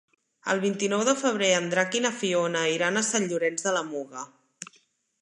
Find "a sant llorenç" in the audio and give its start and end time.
2.97-3.67